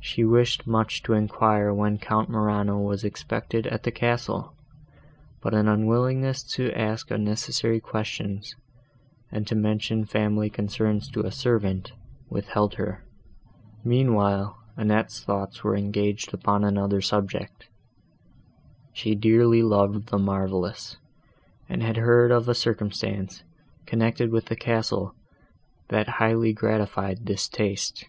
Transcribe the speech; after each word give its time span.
She 0.00 0.24
wished 0.24 0.66
much 0.66 1.04
to 1.04 1.12
enquire 1.12 1.72
when 1.72 1.98
Count 1.98 2.28
Morano 2.28 2.76
was 2.80 3.04
expected 3.04 3.68
at 3.68 3.84
the 3.84 3.92
castle, 3.92 4.56
but 5.40 5.54
an 5.54 5.68
unwillingness 5.68 6.42
to 6.54 6.72
ask 6.76 7.12
unnecessary 7.12 7.78
questions, 7.78 8.56
and 9.30 9.46
to 9.46 9.54
mention 9.54 10.06
family 10.06 10.50
concerns 10.50 11.08
to 11.12 11.20
a 11.24 11.30
servant, 11.30 11.92
withheld 12.28 12.74
her. 12.74 13.04
Meanwhile, 13.84 14.58
Annette's 14.76 15.22
thoughts 15.22 15.62
were 15.62 15.76
engaged 15.76 16.34
upon 16.34 16.64
another 16.64 17.00
subject: 17.00 17.68
she 18.92 19.14
dearly 19.14 19.62
loved 19.62 20.08
the 20.08 20.18
marvellous, 20.18 20.96
and 21.68 21.80
had 21.80 21.98
heard 21.98 22.32
of 22.32 22.48
a 22.48 22.56
circumstance, 22.56 23.44
connected 23.86 24.32
with 24.32 24.46
the 24.46 24.56
castle, 24.56 25.14
that 25.90 26.08
highly 26.18 26.52
gratified 26.52 27.26
this 27.26 27.46
taste. 27.48 28.04